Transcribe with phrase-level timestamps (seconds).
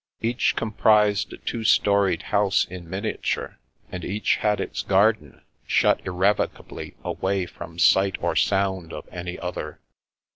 [0.19, 3.59] Each comprised a two storied house in miniature,
[3.91, 9.79] and each had its garden, shut irrevocably away from sight or sound of any other.